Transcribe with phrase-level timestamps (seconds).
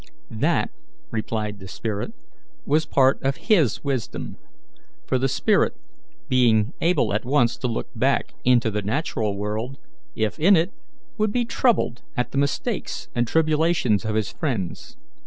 [0.31, 0.71] "That,"
[1.11, 2.13] replied the spirit,
[2.65, 4.37] "was part of His wisdom;
[5.05, 5.75] for the spirit,
[6.27, 9.77] being able at once to look back into the natural world,
[10.15, 10.73] if in it,
[11.19, 14.97] would be troubled at the mistakes and tribulations of his friends.